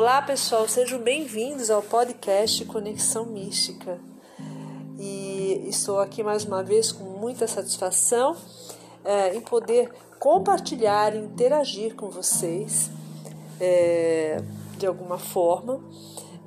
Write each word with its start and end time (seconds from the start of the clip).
Olá 0.00 0.22
pessoal, 0.22 0.68
sejam 0.68 1.00
bem-vindos 1.00 1.70
ao 1.70 1.82
podcast 1.82 2.64
Conexão 2.66 3.26
Mística. 3.26 3.98
E 4.96 5.64
estou 5.68 5.98
aqui 5.98 6.22
mais 6.22 6.44
uma 6.44 6.62
vez 6.62 6.92
com 6.92 7.02
muita 7.02 7.48
satisfação 7.48 8.36
é, 9.04 9.34
em 9.34 9.40
poder 9.40 9.92
compartilhar, 10.20 11.16
interagir 11.16 11.96
com 11.96 12.10
vocês 12.10 12.92
é, 13.58 14.40
de 14.78 14.86
alguma 14.86 15.18
forma, 15.18 15.80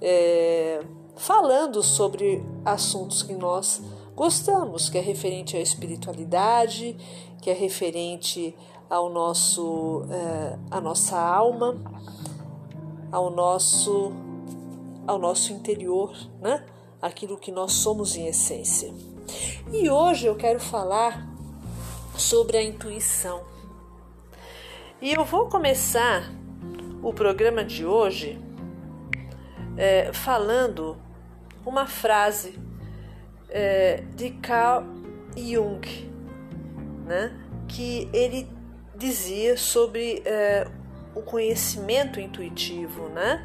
é, 0.01 0.81
falando 1.17 1.83
sobre 1.83 2.41
assuntos 2.63 3.21
que 3.21 3.33
nós 3.33 3.81
gostamos, 4.15 4.89
que 4.89 4.97
é 4.97 5.01
referente 5.01 5.57
à 5.57 5.59
espiritualidade, 5.59 6.95
que 7.41 7.49
é 7.49 7.53
referente 7.53 8.55
ao 8.89 9.09
nosso, 9.09 10.05
é, 10.09 10.57
à 10.71 10.79
nossa 10.79 11.19
alma 11.19 11.77
ao 13.11 13.29
nosso 13.29 14.11
ao 15.05 15.17
nosso 15.17 15.51
interior, 15.51 16.15
né? 16.39 16.65
Aquilo 17.01 17.37
que 17.37 17.51
nós 17.51 17.73
somos 17.73 18.15
em 18.15 18.27
essência. 18.27 18.93
E 19.73 19.89
hoje 19.89 20.27
eu 20.27 20.35
quero 20.35 20.59
falar 20.59 21.27
sobre 22.15 22.57
a 22.57 22.63
intuição. 22.63 23.43
E 25.01 25.11
eu 25.11 25.25
vou 25.25 25.49
começar 25.49 26.31
o 27.01 27.11
programa 27.11 27.65
de 27.65 27.85
hoje 27.85 28.39
é, 29.75 30.13
falando 30.13 30.95
uma 31.65 31.87
frase 31.87 32.59
é, 33.49 34.03
de 34.15 34.31
Carl 34.31 34.83
Jung, 35.35 35.81
né? 37.05 37.35
Que 37.67 38.09
ele 38.13 38.47
dizia 38.95 39.57
sobre 39.57 40.21
é, 40.25 40.67
o 41.15 41.21
conhecimento 41.21 42.19
intuitivo, 42.19 43.09
né? 43.09 43.43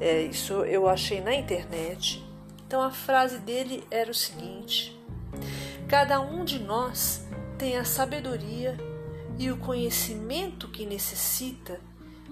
É, 0.00 0.22
isso 0.22 0.64
eu 0.64 0.88
achei 0.88 1.20
na 1.20 1.34
internet. 1.34 2.24
Então 2.66 2.82
a 2.82 2.90
frase 2.90 3.38
dele 3.38 3.84
era 3.90 4.10
o 4.10 4.14
seguinte: 4.14 4.98
Cada 5.88 6.20
um 6.20 6.44
de 6.44 6.58
nós 6.58 7.26
tem 7.58 7.76
a 7.76 7.84
sabedoria 7.84 8.76
e 9.38 9.50
o 9.50 9.56
conhecimento 9.58 10.68
que 10.68 10.86
necessita 10.86 11.80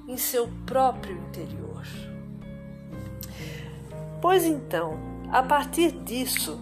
em 0.08 0.16
seu 0.16 0.48
próprio 0.66 1.16
interior. 1.16 1.86
Pois 4.20 4.44
então, 4.44 4.98
a 5.30 5.42
partir 5.42 5.92
disso, 5.92 6.60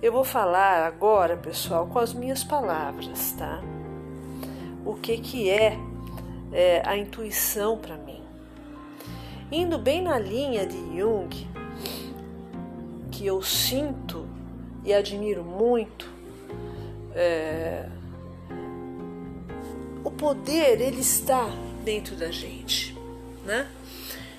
eu 0.00 0.12
vou 0.12 0.24
falar 0.24 0.86
agora, 0.86 1.36
pessoal, 1.36 1.86
com 1.86 1.98
as 1.98 2.12
minhas 2.12 2.44
palavras, 2.44 3.32
tá? 3.32 3.60
O 4.84 4.94
que 4.94 5.18
que 5.18 5.50
é 5.50 5.76
é, 6.52 6.82
a 6.84 6.96
intuição 6.96 7.78
para 7.78 7.96
mim. 7.96 8.22
Indo 9.50 9.78
bem 9.78 10.02
na 10.02 10.18
linha 10.18 10.66
de 10.66 10.76
Jung, 10.96 11.28
que 13.10 13.26
eu 13.26 13.42
sinto 13.42 14.28
e 14.84 14.92
admiro 14.92 15.44
muito, 15.44 16.08
é, 17.14 17.88
o 20.04 20.10
poder 20.10 20.80
ele 20.80 21.00
está 21.00 21.48
dentro 21.84 22.14
da 22.16 22.30
gente, 22.30 22.96
né? 23.44 23.68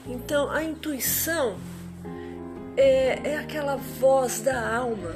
Então 0.05 0.49
a 0.49 0.63
intuição 0.63 1.57
é, 2.77 3.31
é 3.31 3.37
aquela 3.37 3.75
voz 3.75 4.39
da 4.39 4.77
alma 4.77 5.15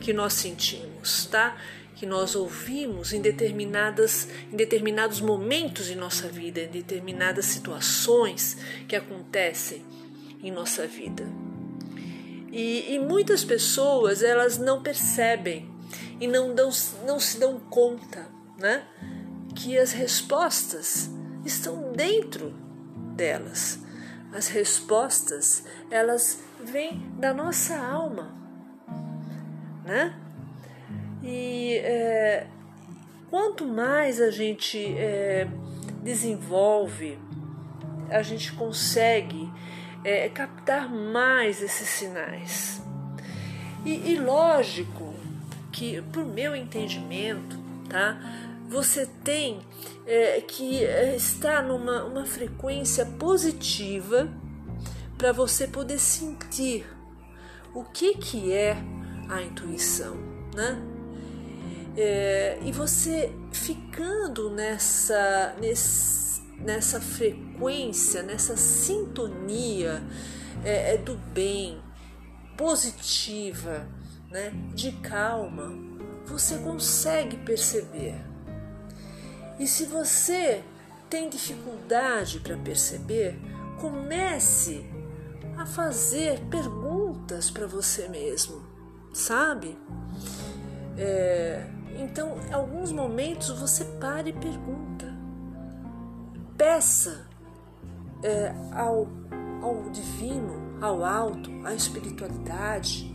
que 0.00 0.12
nós 0.12 0.34
sentimos, 0.34 1.26
tá? 1.26 1.56
Que 1.94 2.06
nós 2.06 2.34
ouvimos 2.34 3.12
em 3.12 3.20
determinadas 3.20 4.28
em 4.52 4.56
determinados 4.56 5.20
momentos 5.20 5.90
em 5.90 5.94
nossa 5.94 6.28
vida, 6.28 6.60
em 6.60 6.68
determinadas 6.68 7.46
situações 7.46 8.56
que 8.88 8.96
acontecem 8.96 9.84
em 10.42 10.50
nossa 10.50 10.86
vida. 10.86 11.24
E, 12.50 12.94
e 12.94 12.98
muitas 12.98 13.44
pessoas 13.44 14.22
elas 14.22 14.58
não 14.58 14.82
percebem 14.82 15.68
e 16.20 16.26
não, 16.26 16.54
dão, 16.54 16.70
não 17.06 17.18
se 17.18 17.38
dão 17.38 17.58
conta, 17.58 18.28
né, 18.58 18.84
que 19.54 19.76
as 19.78 19.92
respostas 19.92 21.10
estão 21.44 21.92
dentro 21.92 22.54
delas. 23.14 23.78
As 24.32 24.48
respostas 24.48 25.64
elas 25.90 26.40
vêm 26.60 27.08
da 27.18 27.32
nossa 27.32 27.76
alma, 27.76 28.34
né? 29.84 30.23
E 31.24 31.78
é, 31.78 32.46
quanto 33.30 33.66
mais 33.66 34.20
a 34.20 34.30
gente 34.30 34.78
é, 34.98 35.48
desenvolve, 36.02 37.18
a 38.10 38.22
gente 38.22 38.52
consegue 38.52 39.50
é, 40.04 40.28
captar 40.28 40.88
mais 40.88 41.62
esses 41.62 41.88
sinais. 41.88 42.82
E, 43.86 44.12
e 44.12 44.18
lógico 44.18 45.14
que, 45.72 46.02
por 46.12 46.26
meu 46.26 46.54
entendimento, 46.54 47.58
tá? 47.88 48.18
Você 48.68 49.06
tem 49.24 49.60
é, 50.06 50.40
que 50.42 50.82
estar 51.16 51.62
numa 51.62 52.04
uma 52.04 52.26
frequência 52.26 53.06
positiva 53.06 54.28
para 55.16 55.32
você 55.32 55.66
poder 55.66 55.98
sentir 55.98 56.86
o 57.74 57.82
que, 57.84 58.14
que 58.14 58.52
é 58.52 58.76
a 59.28 59.42
intuição, 59.42 60.16
né? 60.54 60.93
É, 61.96 62.58
e 62.62 62.72
você 62.72 63.32
ficando 63.52 64.50
nessa, 64.50 65.54
nesse, 65.60 66.42
nessa 66.58 67.00
frequência, 67.00 68.22
nessa 68.22 68.56
sintonia 68.56 70.02
é, 70.64 70.94
é, 70.94 70.98
do 70.98 71.14
bem, 71.32 71.80
positiva, 72.56 73.86
né, 74.30 74.52
de 74.74 74.92
calma, 74.92 75.72
você 76.26 76.58
consegue 76.58 77.36
perceber. 77.38 78.16
E 79.58 79.66
se 79.66 79.84
você 79.84 80.64
tem 81.08 81.28
dificuldade 81.28 82.40
para 82.40 82.56
perceber, 82.56 83.38
comece 83.80 84.84
a 85.56 85.64
fazer 85.64 86.40
perguntas 86.50 87.50
para 87.50 87.66
você 87.66 88.08
mesmo, 88.08 88.66
sabe? 89.12 89.78
É, 90.96 91.66
então, 91.96 92.36
em 92.48 92.52
alguns 92.52 92.90
momentos 92.92 93.50
você 93.50 93.84
para 93.84 94.28
e 94.28 94.32
pergunta. 94.32 95.12
Peça 96.56 97.26
é, 98.22 98.54
ao, 98.72 99.08
ao 99.62 99.90
divino, 99.90 100.78
ao 100.80 101.04
alto, 101.04 101.50
à 101.64 101.74
espiritualidade, 101.74 103.14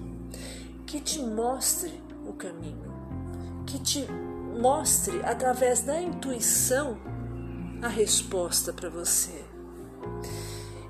que 0.85 0.99
te 0.99 1.21
mostre 1.21 2.01
o 2.25 2.33
caminho, 2.33 2.93
que 3.65 3.79
te 3.79 4.05
mostre 4.59 5.21
através 5.23 5.81
da 5.81 6.01
intuição 6.01 6.97
a 7.81 7.87
resposta 7.87 8.73
para 8.73 8.89
você. 8.89 9.43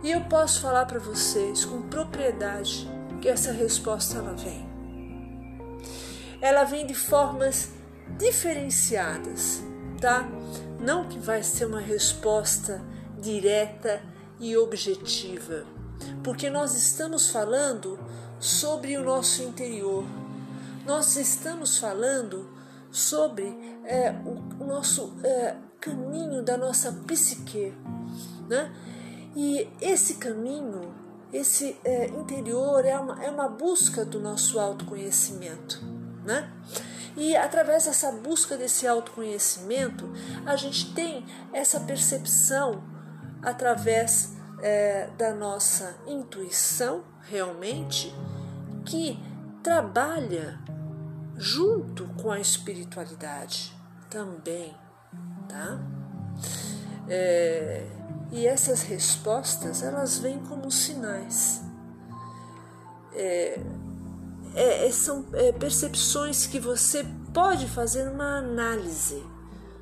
E 0.02 0.12
eu 0.12 0.22
posso 0.26 0.62
falar 0.62 0.86
para 0.86 1.00
vocês 1.00 1.66
com 1.66 1.82
propriedade 1.84 2.90
que 3.22 3.28
essa 3.28 3.52
resposta 3.52 4.18
ela 4.18 4.34
vem. 4.34 4.68
Ela 6.42 6.64
vem 6.64 6.88
de 6.88 6.94
formas 6.94 7.72
diferenciadas, 8.18 9.62
tá? 10.00 10.28
Não 10.80 11.08
que 11.08 11.20
vai 11.20 11.44
ser 11.44 11.66
uma 11.66 11.80
resposta 11.80 12.82
direta 13.20 14.02
e 14.40 14.56
objetiva, 14.56 15.66
porque 16.24 16.50
nós 16.50 16.74
estamos 16.76 17.30
falando 17.30 18.00
sobre 18.40 18.98
o 18.98 19.04
nosso 19.04 19.44
interior, 19.44 20.06
nós 20.86 21.16
estamos 21.18 21.78
falando 21.78 22.50
sobre 22.90 23.46
é, 23.84 24.12
o, 24.26 24.64
nosso 24.64 25.14
é, 25.24 25.56
caminho 25.80 26.42
da 26.42 26.58
nossa 26.58 26.92
psique, 26.92 27.74
né? 28.48 28.74
E 29.36 29.68
esse 29.80 30.16
caminho, 30.16 30.94
esse 31.32 31.78
é, 31.84 32.08
interior 32.08 32.84
é 32.86 32.98
uma, 32.98 33.24
é 33.24 33.30
uma 33.30 33.48
busca 33.48 34.04
do 34.04 34.20
nosso 34.20 34.60
autoconhecimento, 34.60 35.84
né? 36.24 36.50
E 37.18 37.36
através 37.36 37.86
dessa 37.86 38.12
busca 38.12 38.56
desse 38.56 38.88
autoconhecimento, 38.88 40.10
a 40.46 40.56
gente 40.56 40.94
tem 40.94 41.26
essa 41.52 41.80
percepção 41.82 42.84
através 43.42 44.36
é, 44.62 45.10
da 45.18 45.34
nossa 45.34 45.96
intuição, 46.08 47.04
realmente, 47.24 48.14
que 48.86 49.20
trabalha 49.64 50.60
junto 51.36 52.06
com 52.22 52.32
a 52.32 52.40
espiritualidade 52.40 53.74
também, 54.10 54.76
tá? 55.48 55.80
É, 57.08 57.86
e 58.32 58.46
essas 58.46 58.82
respostas 58.84 59.82
elas 59.82 60.20
vêm 60.20 60.40
como 60.40 60.70
sinais. 60.72 61.62
É, 63.14 63.60
é, 64.56 64.88
é, 64.88 64.92
são 64.92 65.26
é, 65.34 65.52
percepções 65.52 66.46
que 66.46 66.60
você 66.60 67.06
pode 67.34 67.68
fazer 67.68 68.10
uma 68.10 68.38
análise 68.38 69.24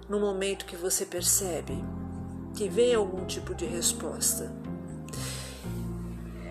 no 0.10 0.20
momento 0.20 0.66
que 0.66 0.76
você 0.76 1.06
percebe 1.06 1.84
que 2.56 2.68
vem 2.68 2.96
algum 2.96 3.26
tipo 3.26 3.54
de 3.54 3.66
resposta. 3.66 4.52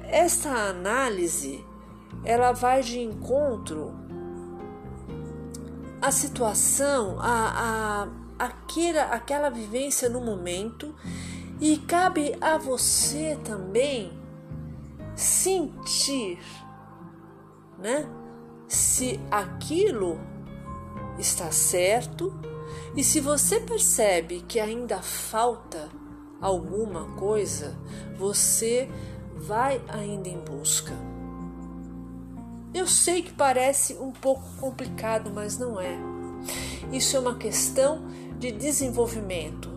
essa 0.04 0.50
análise 0.50 1.64
ela 2.24 2.52
vai 2.52 2.82
de 2.82 3.00
encontro 3.00 3.94
à 6.00 6.10
situação, 6.10 7.18
aquela, 8.38 9.02
aquela 9.12 9.50
vivência 9.50 10.08
no 10.08 10.20
momento 10.20 10.94
e 11.60 11.78
cabe 11.78 12.36
a 12.40 12.58
você 12.58 13.38
também 13.44 14.12
sentir, 15.14 16.38
né? 17.78 18.08
Se 18.68 19.20
aquilo 19.30 20.18
está 21.18 21.50
certo 21.50 22.32
e 22.96 23.04
se 23.04 23.20
você 23.20 23.60
percebe 23.60 24.42
que 24.46 24.58
ainda 24.58 25.02
falta 25.02 25.88
alguma 26.40 27.04
coisa, 27.16 27.76
você 28.16 28.88
vai 29.34 29.80
ainda 29.88 30.28
em 30.28 30.38
busca. 30.38 30.92
Eu 32.74 32.86
sei 32.86 33.22
que 33.22 33.32
parece 33.32 33.94
um 33.94 34.12
pouco 34.12 34.42
complicado, 34.58 35.30
mas 35.34 35.58
não 35.58 35.80
é. 35.80 35.96
Isso 36.92 37.16
é 37.16 37.20
uma 37.20 37.36
questão 37.36 38.06
de 38.38 38.52
desenvolvimento, 38.52 39.70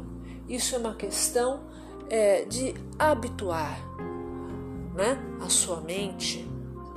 isso 0.47 0.75
é 0.75 0.77
uma 0.77 0.93
questão 0.93 1.61
é, 2.09 2.43
de 2.43 2.73
habituar 2.97 3.79
né, 4.93 5.17
a 5.41 5.49
sua 5.49 5.79
mente, 5.79 6.45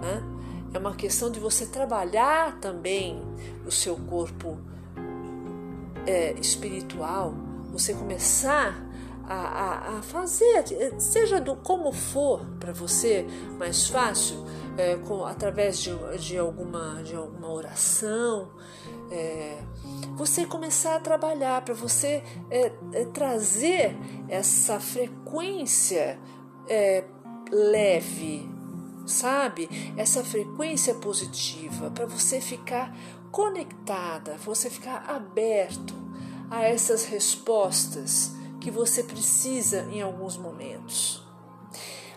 né? 0.00 0.31
É 0.74 0.78
uma 0.78 0.94
questão 0.94 1.30
de 1.30 1.38
você 1.38 1.66
trabalhar 1.66 2.58
também 2.60 3.22
o 3.66 3.70
seu 3.70 3.96
corpo 3.96 4.58
é, 6.06 6.32
espiritual, 6.34 7.34
você 7.70 7.94
começar 7.94 8.88
a, 9.24 9.34
a, 9.34 9.98
a, 9.98 10.02
fazer, 10.02 10.64
seja 10.98 11.40
do 11.40 11.56
como 11.56 11.92
for 11.92 12.44
para 12.58 12.72
você 12.72 13.26
mais 13.58 13.86
fácil, 13.86 14.44
é, 14.76 14.96
com, 14.96 15.24
através 15.24 15.78
de, 15.78 15.90
de, 16.18 16.38
alguma, 16.38 17.02
de 17.02 17.14
alguma 17.14 17.52
oração, 17.52 18.50
é, 19.10 19.58
você 20.16 20.46
começar 20.46 20.96
a 20.96 21.00
trabalhar, 21.00 21.62
para 21.62 21.74
você 21.74 22.22
é, 22.50 22.72
é, 22.92 23.04
trazer 23.06 23.96
essa 24.28 24.80
frequência 24.80 26.18
é, 26.68 27.04
leve, 27.50 28.51
sabe? 29.12 29.68
Essa 29.96 30.24
frequência 30.24 30.94
positiva, 30.94 31.90
para 31.90 32.06
você 32.06 32.40
ficar 32.40 32.96
conectada, 33.30 34.36
você 34.38 34.68
ficar 34.68 35.08
aberto 35.08 35.94
a 36.50 36.64
essas 36.64 37.04
respostas 37.04 38.32
que 38.60 38.70
você 38.70 39.02
precisa 39.02 39.88
em 39.90 40.00
alguns 40.02 40.36
momentos. 40.36 41.22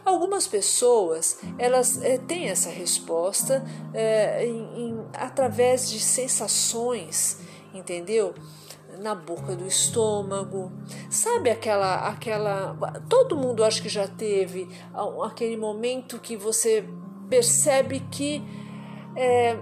Algumas 0.04 0.46
pessoas 0.46 1.40
elas 1.58 2.02
é, 2.02 2.18
têm 2.18 2.50
essa 2.50 2.70
resposta 2.70 3.66
é, 3.94 4.46
em, 4.46 4.90
em, 4.90 5.06
através 5.14 5.90
de 5.90 6.00
sensações, 6.00 7.40
entendeu? 7.74 8.36
Na 9.00 9.14
boca 9.16 9.56
do 9.56 9.68
estômago, 9.68 10.72
sabe 11.10 11.50
aquela 11.50 12.08
aquela 12.08 12.76
todo 13.10 13.36
mundo 13.36 13.64
acho 13.64 13.82
que 13.82 13.90
já 13.90 14.08
teve 14.08 14.70
aquele 15.24 15.58
momento 15.58 16.20
que 16.20 16.38
você 16.38 16.88
percebe 17.30 18.00
que 18.12 18.42
é, 19.16 19.58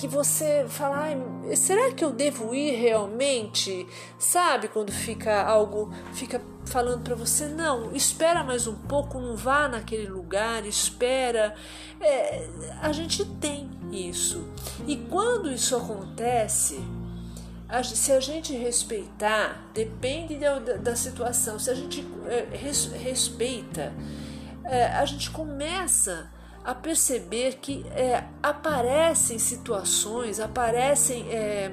que 0.00 0.08
você 0.08 0.64
fala, 0.66 1.08
será 1.54 1.92
que 1.92 2.02
eu 2.02 2.10
devo 2.10 2.54
ir 2.54 2.70
realmente? 2.70 3.86
Sabe 4.18 4.68
quando 4.68 4.90
fica 4.90 5.42
algo, 5.42 5.92
fica 6.14 6.40
falando 6.64 7.02
para 7.02 7.14
você, 7.14 7.46
não, 7.46 7.94
espera 7.94 8.42
mais 8.42 8.66
um 8.66 8.74
pouco, 8.74 9.20
não 9.20 9.36
vá 9.36 9.68
naquele 9.68 10.06
lugar, 10.06 10.64
espera. 10.64 11.54
É, 12.00 12.48
a 12.80 12.92
gente 12.92 13.26
tem 13.26 13.68
isso. 13.92 14.48
E 14.86 14.96
quando 14.96 15.52
isso 15.52 15.76
acontece, 15.76 16.82
se 17.84 18.12
a 18.12 18.20
gente 18.20 18.52
respeitar, 18.52 19.70
depende 19.72 20.36
da, 20.36 20.58
da 20.58 20.96
situação, 20.96 21.58
se 21.58 21.70
a 21.70 21.74
gente 21.74 22.06
é, 22.26 22.48
respeita, 22.98 23.92
é, 24.64 24.86
a 24.86 25.04
gente 25.04 25.30
começa 25.30 26.30
a 26.64 26.74
perceber 26.74 27.56
que 27.56 27.86
é, 27.90 28.24
aparecem 28.42 29.38
situações, 29.38 30.40
aparecem 30.40 31.28
é, 31.30 31.72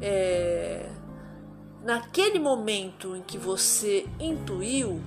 é, 0.00 0.90
naquele 1.82 2.38
momento 2.38 3.16
em 3.16 3.22
que 3.22 3.38
você 3.38 4.06
intuiu, 4.20 5.00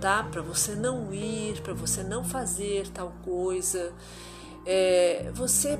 tá? 0.00 0.22
Para 0.30 0.42
você 0.42 0.74
não 0.74 1.12
ir, 1.12 1.60
para 1.62 1.74
você 1.74 2.02
não 2.02 2.22
fazer 2.22 2.88
tal 2.88 3.12
coisa, 3.24 3.92
é, 4.64 5.30
você 5.34 5.78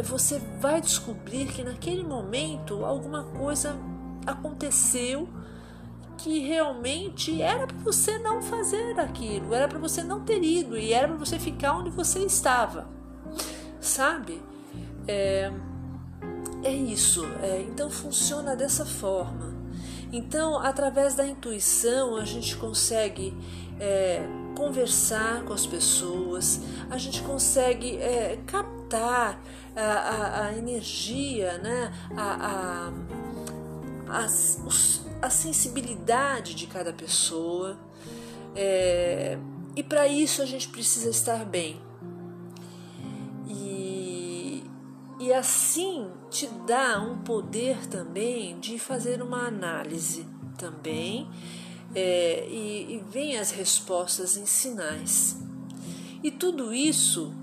você 0.00 0.40
vai 0.60 0.80
descobrir 0.80 1.46
que 1.46 1.62
naquele 1.62 2.04
momento 2.04 2.84
alguma 2.84 3.24
coisa 3.24 3.76
aconteceu 4.26 5.28
que 6.16 6.38
realmente 6.38 7.42
era 7.42 7.66
para 7.66 7.78
você 7.78 8.18
não 8.18 8.40
fazer 8.40 8.98
aquilo, 9.00 9.52
era 9.52 9.66
para 9.66 9.78
você 9.78 10.02
não 10.04 10.20
ter 10.20 10.42
ido 10.42 10.78
e 10.78 10.92
era 10.92 11.08
para 11.08 11.16
você 11.16 11.38
ficar 11.38 11.76
onde 11.76 11.90
você 11.90 12.20
estava, 12.20 12.88
sabe? 13.80 14.40
É, 15.08 15.50
é 16.62 16.72
isso. 16.72 17.26
É, 17.42 17.62
então 17.62 17.90
funciona 17.90 18.54
dessa 18.54 18.86
forma. 18.86 19.52
Então, 20.12 20.58
através 20.58 21.14
da 21.14 21.26
intuição, 21.26 22.16
a 22.16 22.24
gente 22.24 22.56
consegue 22.56 23.34
é, 23.80 24.22
conversar 24.54 25.42
com 25.44 25.54
as 25.54 25.66
pessoas, 25.66 26.60
a 26.90 26.98
gente 26.98 27.22
consegue 27.22 27.96
é, 27.96 28.38
a, 28.98 29.36
a, 29.76 30.46
a, 30.46 30.56
energia, 30.56 31.58
né? 31.58 31.92
a, 32.16 32.92
a, 34.08 34.26
a 35.22 35.30
sensibilidade 35.30 36.54
de 36.54 36.66
cada 36.66 36.92
pessoa. 36.92 37.78
É, 38.54 39.38
e 39.74 39.82
para 39.82 40.06
isso 40.06 40.42
a 40.42 40.46
gente 40.46 40.68
precisa 40.68 41.08
estar 41.10 41.44
bem. 41.44 41.80
E, 43.48 44.64
e 45.18 45.32
assim 45.32 46.10
te 46.30 46.46
dá 46.66 47.00
um 47.00 47.18
poder 47.18 47.86
também 47.86 48.58
de 48.60 48.78
fazer 48.78 49.22
uma 49.22 49.46
análise 49.46 50.26
também. 50.58 51.28
É, 51.94 52.46
e, 52.48 52.94
e 52.94 53.04
vem 53.10 53.36
as 53.36 53.50
respostas 53.50 54.36
em 54.36 54.46
sinais. 54.46 55.36
E 56.22 56.30
tudo 56.30 56.72
isso, 56.72 57.34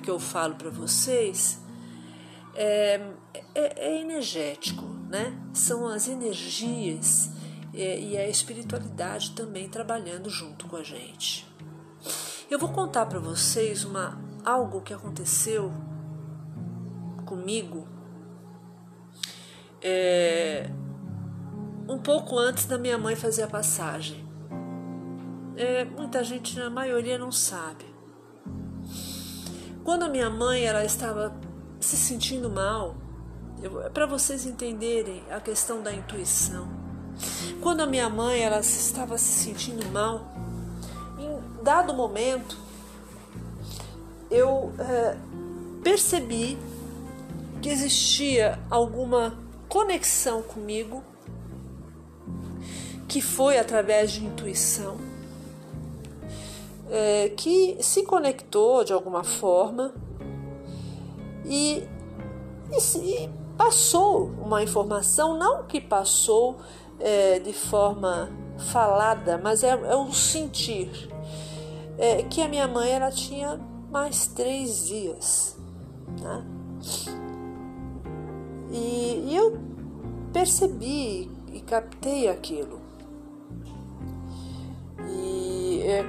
que 0.00 0.10
eu 0.10 0.18
falo 0.18 0.54
para 0.54 0.70
vocês, 0.70 1.60
é, 2.54 3.00
é, 3.54 3.86
é 3.86 4.00
energético 4.00 4.98
né? 5.08 5.34
São 5.52 5.86
as 5.86 6.06
energias 6.06 7.30
e 7.72 8.16
a 8.16 8.28
espiritualidade 8.28 9.32
também 9.32 9.68
trabalhando 9.68 10.28
junto 10.28 10.66
com 10.66 10.76
a 10.76 10.82
gente. 10.82 11.46
Eu 12.50 12.58
vou 12.58 12.70
contar 12.70 13.06
para 13.06 13.18
vocês 13.18 13.84
uma 13.84 14.18
algo 14.44 14.80
que 14.80 14.92
aconteceu 14.92 15.72
comigo 17.24 17.86
é, 19.82 20.70
um 21.88 21.98
pouco 21.98 22.38
antes 22.38 22.66
da 22.66 22.78
minha 22.78 22.98
mãe 22.98 23.14
fazer 23.14 23.42
a 23.42 23.48
passagem. 23.48 24.26
É, 25.56 25.84
muita 25.84 26.24
gente, 26.24 26.60
a 26.60 26.70
maioria, 26.70 27.18
não 27.18 27.30
sabe. 27.30 27.84
Quando 29.88 30.02
a 30.02 30.08
minha 30.10 30.28
mãe 30.28 30.66
ela 30.66 30.84
estava 30.84 31.34
se 31.80 31.96
sentindo 31.96 32.50
mal, 32.50 32.94
para 33.94 34.04
vocês 34.04 34.44
entenderem 34.44 35.22
a 35.30 35.40
questão 35.40 35.82
da 35.82 35.90
intuição. 35.90 36.68
Quando 37.62 37.80
a 37.80 37.86
minha 37.86 38.10
mãe 38.10 38.42
ela 38.42 38.60
estava 38.60 39.16
se 39.16 39.32
sentindo 39.44 39.90
mal, 39.90 40.30
em 41.18 41.62
dado 41.64 41.94
momento 41.94 42.54
eu 44.30 44.74
é, 44.78 45.16
percebi 45.82 46.58
que 47.62 47.70
existia 47.70 48.58
alguma 48.68 49.38
conexão 49.70 50.42
comigo 50.42 51.02
que 53.08 53.22
foi 53.22 53.58
através 53.58 54.10
de 54.10 54.22
intuição 54.22 54.98
é, 56.90 57.28
que 57.30 57.76
se 57.80 58.02
conectou 58.04 58.84
de 58.84 58.92
alguma 58.92 59.24
forma 59.24 59.94
e, 61.44 61.82
e, 62.72 63.30
passou 63.56 64.30
uma 64.42 64.62
informação, 64.62 65.36
não 65.36 65.64
que 65.64 65.80
passou 65.80 66.58
é, 67.00 67.38
de 67.38 67.52
forma 67.52 68.30
falada, 68.58 69.38
mas 69.38 69.62
é, 69.62 69.70
é 69.70 69.96
o 69.96 70.12
sentir. 70.12 71.08
É, 71.98 72.22
que 72.22 72.40
a 72.40 72.48
minha 72.48 72.68
mãe 72.68 72.90
ela 72.90 73.10
tinha 73.10 73.58
mais 73.90 74.28
três 74.28 74.86
dias. 74.86 75.58
Né? 76.20 76.44
E, 78.70 79.24
e 79.28 79.36
eu 79.36 79.58
percebi 80.32 81.30
e 81.52 81.60
captei 81.60 82.28
aquilo. 82.28 82.87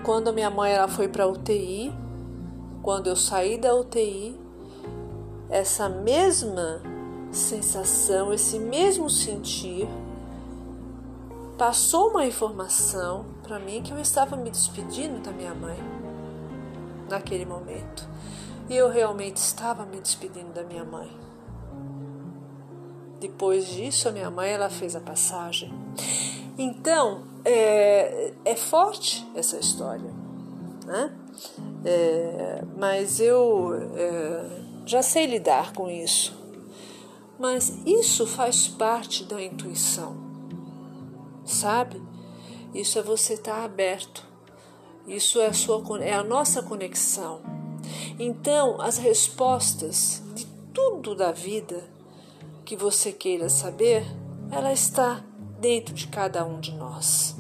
Quando 0.03 0.29
a 0.29 0.31
minha 0.31 0.49
mãe 0.49 0.73
ela 0.73 0.87
foi 0.87 1.07
para 1.07 1.27
UTI, 1.27 1.93
quando 2.81 3.07
eu 3.07 3.15
saí 3.15 3.57
da 3.57 3.73
UTI, 3.75 4.39
essa 5.49 5.87
mesma 5.87 6.81
sensação, 7.31 8.33
esse 8.33 8.59
mesmo 8.59 9.09
sentir, 9.09 9.87
passou 11.57 12.09
uma 12.09 12.25
informação 12.25 13.25
para 13.43 13.59
mim 13.59 13.81
que 13.81 13.91
eu 13.91 13.99
estava 13.99 14.35
me 14.35 14.49
despedindo 14.49 15.19
da 15.19 15.31
minha 15.31 15.53
mãe 15.53 15.77
naquele 17.09 17.45
momento. 17.45 18.07
E 18.69 18.75
eu 18.75 18.89
realmente 18.89 19.37
estava 19.37 19.85
me 19.85 19.99
despedindo 19.99 20.53
da 20.53 20.63
minha 20.63 20.85
mãe. 20.85 21.09
Depois 23.19 23.67
disso, 23.67 24.07
a 24.07 24.11
minha 24.11 24.29
mãe 24.29 24.51
ela 24.51 24.69
fez 24.69 24.95
a 24.95 25.01
passagem. 25.01 25.73
Então, 26.61 27.23
é, 27.45 28.33
é 28.43 28.53
forte 28.53 29.25
essa 29.33 29.57
história, 29.57 30.13
né? 30.85 31.17
É, 31.85 32.61
mas 32.77 33.21
eu 33.21 33.73
é, 33.95 34.61
já 34.85 35.01
sei 35.01 35.25
lidar 35.25 35.71
com 35.71 35.89
isso. 35.89 36.37
Mas 37.39 37.69
isso 37.85 38.27
faz 38.27 38.67
parte 38.67 39.23
da 39.23 39.41
intuição, 39.41 40.17
sabe? 41.45 42.01
Isso 42.73 42.99
é 42.99 43.01
você 43.01 43.35
estar 43.35 43.63
aberto. 43.63 44.27
Isso 45.07 45.39
é 45.39 45.47
a, 45.47 45.53
sua, 45.53 45.81
é 46.03 46.13
a 46.13 46.25
nossa 46.25 46.61
conexão. 46.61 47.39
Então, 48.19 48.81
as 48.81 48.97
respostas 48.97 50.21
de 50.35 50.45
tudo 50.73 51.15
da 51.15 51.31
vida 51.31 51.89
que 52.65 52.75
você 52.75 53.13
queira 53.13 53.47
saber, 53.47 54.05
ela 54.51 54.73
está 54.73 55.23
dentro 55.59 55.93
de 55.93 56.07
cada 56.07 56.45
um 56.45 56.59
de 56.59 56.73
nós. 56.73 57.35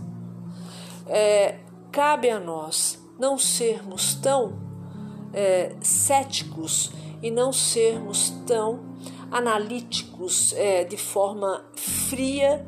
É, 1.07 1.59
cabe 1.91 2.29
a 2.29 2.39
nós 2.39 2.99
não 3.17 3.37
sermos 3.37 4.15
tão 4.15 4.59
é, 5.33 5.75
céticos 5.81 6.91
e 7.21 7.29
não 7.29 7.51
sermos 7.51 8.29
tão 8.45 8.79
analíticos 9.31 10.53
é, 10.53 10.83
de 10.83 10.97
forma 10.97 11.65
fria 11.75 12.65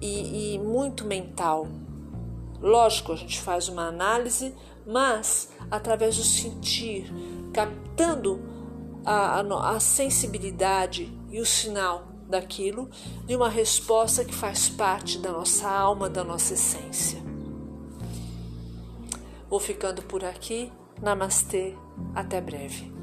e, 0.00 0.54
e 0.54 0.58
muito 0.58 1.04
mental. 1.04 1.66
Lógico, 2.60 3.12
a 3.12 3.16
gente 3.16 3.40
faz 3.40 3.68
uma 3.68 3.86
análise, 3.86 4.54
mas 4.86 5.50
através 5.70 6.16
do 6.16 6.24
sentir, 6.24 7.12
captando 7.52 8.40
a, 9.04 9.40
a, 9.40 9.76
a 9.76 9.80
sensibilidade 9.80 11.12
e 11.30 11.40
o 11.40 11.46
sinal 11.46 12.17
daquilo, 12.28 12.88
de 13.24 13.34
uma 13.34 13.48
resposta 13.48 14.24
que 14.24 14.34
faz 14.34 14.68
parte 14.68 15.18
da 15.18 15.32
nossa 15.32 15.68
alma, 15.68 16.08
da 16.08 16.22
nossa 16.22 16.54
essência. 16.54 17.20
Vou 19.48 19.58
ficando 19.58 20.02
por 20.02 20.24
aqui. 20.24 20.70
Namastê. 21.00 21.74
Até 22.14 22.40
breve. 22.40 22.97